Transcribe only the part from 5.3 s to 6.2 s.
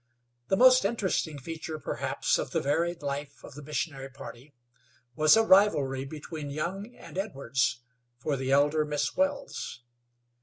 a rivalry